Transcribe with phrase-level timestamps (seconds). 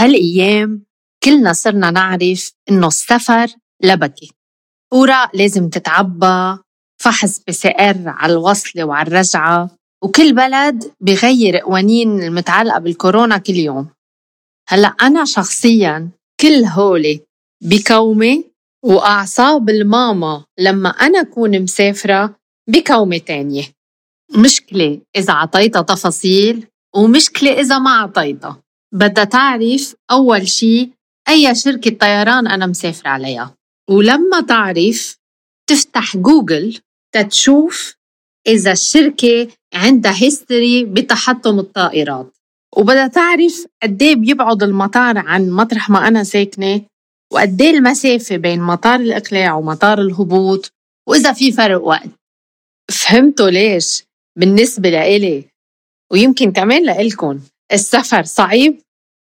[0.00, 0.84] بهالأيام
[1.24, 3.46] كلنا صرنا نعرف إنه السفر
[3.82, 4.28] لبكة
[4.92, 6.58] أوراق لازم تتعبى
[7.02, 9.70] فحص ار على الوصلة وعلى الرجعة
[10.02, 13.88] وكل بلد بغير قوانين المتعلقة بالكورونا كل يوم.
[14.68, 16.10] هلأ أنا شخصيا
[16.40, 17.20] كل هولي
[17.62, 18.44] بكومة
[18.84, 22.36] وأعصاب الماما لما أنا أكون مسافرة
[22.68, 23.64] بكومة تانية.
[24.36, 28.62] مشكلة إذا عطيتها تفاصيل ومشكلة إذا ما عطيتها.
[28.92, 30.90] بدها تعرف أول شي
[31.28, 33.54] أي شركة طيران أنا مسافرة عليها.
[33.90, 35.16] ولما تعرف
[35.68, 36.78] تفتح جوجل
[37.14, 37.94] تتشوف
[38.46, 42.32] إذا الشركة عندها هيستوري بتحطم الطائرات.
[42.76, 46.82] وبدها تعرف قد إيه بيبعد المطار عن مطرح ما أنا ساكنة
[47.32, 50.72] وقد إيه المسافة بين مطار الإقلاع ومطار الهبوط
[51.08, 52.08] وإذا في فرق وقت.
[52.90, 54.04] فهمتوا ليش؟
[54.38, 55.44] بالنسبة لإلي
[56.12, 57.40] ويمكن كمان لإلكم.
[57.72, 58.74] السفر صعب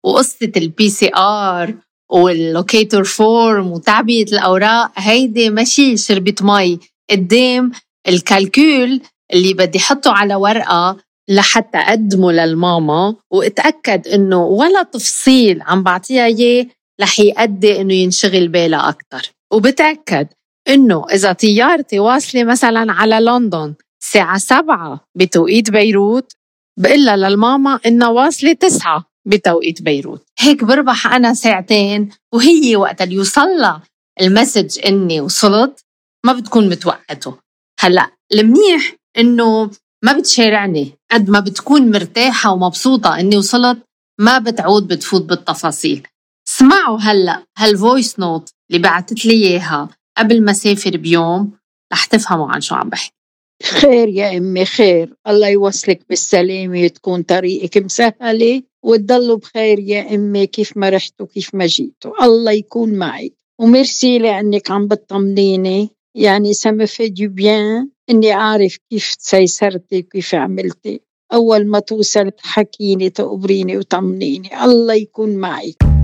[0.05, 1.75] وقصة ال PCR
[2.11, 6.79] وال locator form وتعبئة الأوراق هيدي ماشي شربة مي.
[7.11, 7.73] قدام
[8.09, 9.01] ال calcul
[9.33, 10.97] اللي بدي حطه على ورقة
[11.29, 16.67] لحتى أقدمه للماما وأتأكد إنه ولا تفصيل عم بعطيها إياه
[17.01, 19.31] رح يأدي إنه ينشغل بالها أكتر.
[19.53, 20.29] وبتأكد
[20.69, 26.33] إنه إذا طيارتي واصلة مثلا على لندن الساعة سبعة بتوقيت بيروت
[26.79, 30.27] بقلها للماما إنها واصلة تسعة بتوقيت بيروت.
[30.39, 33.83] هيك بربح أنا ساعتين وهي وقت اللي يوصلها
[34.21, 35.85] المسج إني وصلت
[36.27, 37.39] ما بتكون متوقعته
[37.81, 39.71] هلأ المنيح إنه
[40.05, 40.93] ما بتشارعني.
[41.11, 43.79] قد ما بتكون مرتاحة ومبسوطة إني وصلت
[44.21, 46.07] ما بتعود بتفوت بالتفاصيل.
[46.49, 51.53] اسمعوا هلأ هال voice note اللي بعتت لي إياها قبل ما سافر بيوم
[51.93, 53.20] رح تفهموا عن شو عم بحكي.
[53.63, 55.15] خير يا أمي خير.
[55.29, 61.67] الله يوصلك بالسلامة وتكون طريقك مسهلة وتضلوا بخير يا أمي كيف ما رحتوا كيف ما
[61.67, 62.25] جيتوا.
[62.25, 63.33] الله يكون معك.
[63.59, 65.91] وميرسي لأنك عم بتطمنيني.
[66.15, 71.01] يعني ça m'a fait du bien إني عارف كيف تيسرتي وكيف عملتي.
[71.33, 74.65] أول ما توصل تحكيني تقبريني وطمنيني.
[74.65, 76.00] الله يكون معك.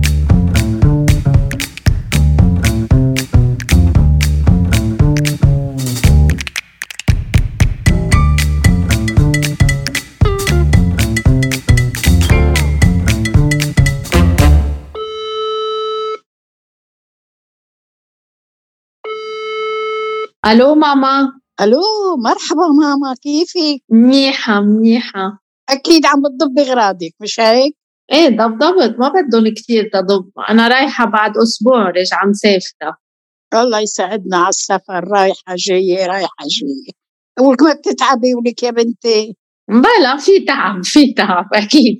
[20.51, 21.39] ألو ماما.
[21.61, 21.81] ألو
[22.23, 25.39] مرحبا ماما كيفك؟ منيحة منيحة.
[25.69, 27.75] أكيد عم بتضبي أغراضك مش هيك؟
[28.11, 30.31] إيه ضبضبت ما بدهم كثير تضب.
[30.49, 32.97] أنا رايحة بعد أسبوع راجعة مسافرة
[33.53, 36.93] الله يسعدنا على السفر رايحة جاية رايحة جاية.
[37.47, 39.35] ولك ما بتتعبي ولك يا بنتي؟
[39.69, 41.99] بلا في تعب في تعب أكيد.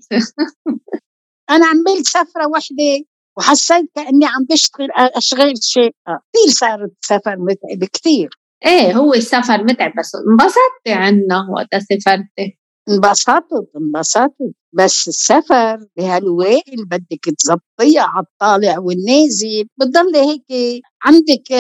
[1.50, 3.06] أنا عملت سفرة وحدة
[3.38, 9.92] وحسيت كأني عم بشتغل اشغال شيء كثير صارت سفر متعب كثير إيه هو السفر متعب
[10.00, 12.58] بس انبسطتي عنا وقت سافرتي
[12.90, 14.54] انبسطت انبسطت.
[14.74, 19.68] بس السفر بهالوائل بدك تزبطيها على الطالع والنازل.
[19.78, 21.52] بتضلي هيك عندك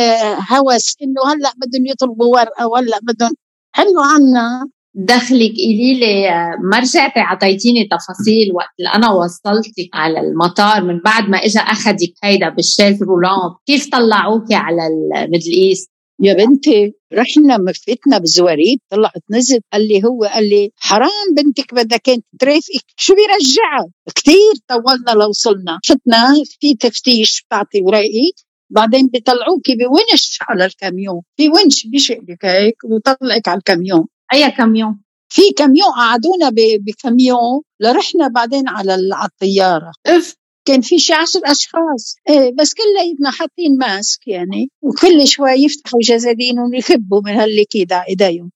[0.52, 3.32] هوس إنه هلأ بدهم يطلبوا ورقة وهلأ بدهم.
[3.76, 4.70] حلو عنا.
[4.94, 6.30] دخلك قولي لي
[6.72, 12.14] ما رجعتي عطيتيني تفاصيل وقت اللي أنا وصلتك على المطار من بعد ما اجى أخذك
[12.24, 13.56] هيدا بال chaise roulante.
[13.66, 15.90] كيف طلعوكي على ال Middle East؟
[16.20, 21.98] يا بنتي رحنا مفتنا بزواريب طلعت نزل قال لي هو قال لي حرام بنتك بدها
[21.98, 25.80] كانت ترافقك شو بيرجعها كثير طولنا لوصلنا.
[25.88, 28.32] فتنا في تفتيش بتعطي ورقي
[28.70, 35.42] بعدين بيطلعوكي بونش على الكاميون في ونش بيشقلك هيك ويطلعك على الكاميون أي كاميون في
[35.58, 38.96] كاميون قعدونا بكاميون لرحنا بعدين على
[39.26, 39.92] الطيارة.
[40.08, 40.36] إف
[40.68, 46.74] كان في شي عشر اشخاص إيه بس كلياتنا حاطين mask يعني وكل شوي يفتحوا جزادينهم
[46.74, 48.52] يخبوا من هال liquide على إيديهم.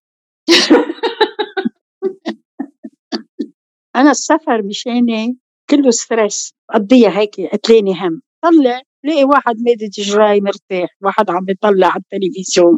[3.95, 5.37] أنا السفر مشاني
[5.69, 6.53] كله stress.
[6.73, 8.21] قضيها هيك قتلاني هم.
[8.43, 10.89] طلع لقي واحد مادد إجريه مرتاح.
[11.01, 12.77] واحد عم بيطلع على التلفزيون.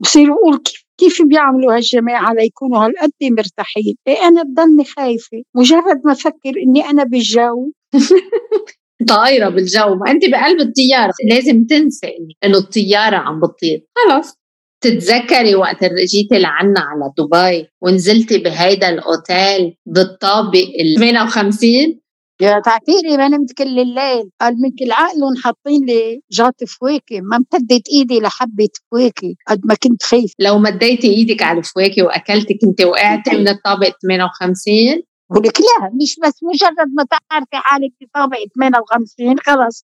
[0.00, 5.42] بصير يقول كيف كيف بيعملوا هالجماعة ليكونوا هالقد مرتاحين؟ إيه أنا بضلني خايفة.
[5.54, 7.72] مجرد ما أفكر إني أنا بالجو
[9.08, 9.94] طايرة بالجو.
[9.94, 11.12] ما أنت بقلب الطيارة.
[11.30, 12.12] لازم تنسي
[12.44, 13.86] إنه الطيارة عم بتطير.
[13.96, 14.34] خلص
[14.80, 22.00] تتذكري وقت جيتي لعنا على دبي ونزلتي بهيدا الأوتيل بالطابق ال 58
[22.40, 24.30] يا تعتيري ما نمت كل الليل.
[24.40, 27.20] قال من كل عقلهم حاطين لي جات فواكه.
[27.20, 32.54] ما امتدت إيدي لحبة فواكه قد ما كنت خايف لو مديتي إيدك على الفواكه واكلتي
[32.54, 38.06] كنت وقعتي من الطابق 58 بقول لك لا مش بس مجرد ما تعرفي حالك في
[38.14, 39.84] طابق 58 خلص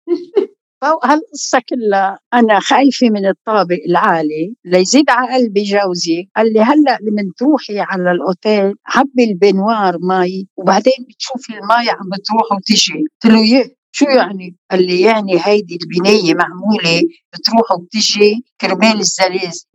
[0.82, 6.98] فوق هالقصة كلها أنا خايفة من الطابق العالي ليزيد على قلبي جوزي قال لي هلأ
[7.02, 12.92] لمن تروحي على الأوتيل عبي البنوار مي وبعدين بتشوفي المي عم بتروح وتجي
[13.24, 17.02] قلت له يه شو يعني؟ قال لي يعني هيدي البنية معمولة
[17.32, 19.66] بتروح وبتجي كرمال الزلازل.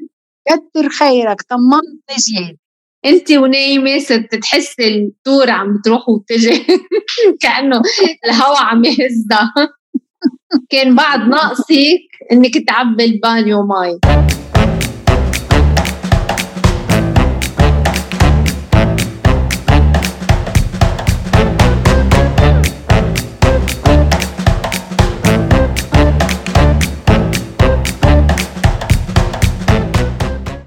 [0.48, 2.58] كتر خيرك طمنتني زيادة.
[3.06, 6.66] انت ونايمة صرت تحسي الطور عم بتروح وتجي
[7.42, 7.82] كأنه
[8.26, 9.54] الهواء عم يهزها.
[10.70, 12.02] كان بعد ناقصك
[12.32, 14.00] إنك تعبي البانيو مي